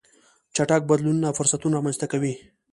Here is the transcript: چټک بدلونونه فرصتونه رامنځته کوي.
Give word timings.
چټک 0.55 0.81
بدلونونه 0.89 1.29
فرصتونه 1.37 1.73
رامنځته 1.77 2.05
کوي. 2.11 2.33